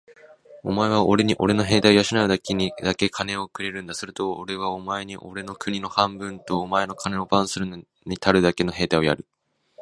[0.63, 3.93] お前はおれにおれの兵隊を養うだけ金をくれるんだ。
[3.93, 7.77] するとおれはお前におれの国を半分と、お前の金を番するの
[8.07, 9.27] にたるだけの兵隊をやる。